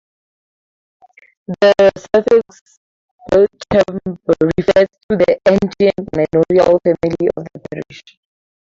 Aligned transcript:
The 1.45 1.91
suffix 1.95 2.79
'Beauchamp' 3.29 4.17
refers 4.57 4.87
to 5.09 5.17
the 5.17 5.37
ancient 5.45 6.15
manorial 6.15 6.79
family 6.83 7.29
of 7.37 7.45
the 7.53 7.59
parish. 7.71 8.01